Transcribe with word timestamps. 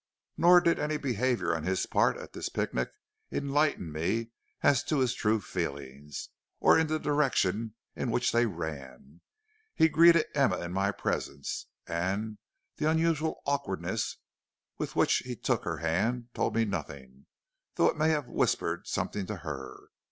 "Nor 0.35 0.61
did 0.61 0.79
any 0.79 0.97
behavior 0.97 1.55
on 1.55 1.61
his 1.61 1.85
part 1.85 2.17
at 2.17 2.33
this 2.33 2.49
picnic 2.49 2.91
enlighten 3.31 3.91
me 3.91 4.31
as 4.63 4.83
to 4.85 4.97
his 4.97 5.13
true 5.13 5.39
feelings, 5.39 6.29
or 6.59 6.83
the 6.83 6.97
direction 6.97 7.75
in 7.95 8.09
which 8.09 8.31
they 8.31 8.47
ran. 8.47 9.21
He 9.75 9.89
greeted 9.89 10.25
Emma 10.33 10.59
in 10.61 10.71
my 10.73 10.89
presence, 10.91 11.67
and 11.85 12.39
the 12.77 12.89
unusual 12.89 13.43
awkwardness 13.45 14.17
with 14.79 14.95
which 14.95 15.17
he 15.19 15.35
took 15.35 15.65
her 15.65 15.77
hand 15.77 16.29
told 16.33 16.55
me 16.55 16.65
nothing, 16.65 17.27
though 17.75 17.85
it 17.85 17.95
may 17.95 18.09
have 18.09 18.25
whispered 18.27 18.87
something 18.87 19.27
to 19.27 19.35
her. 19.45 19.89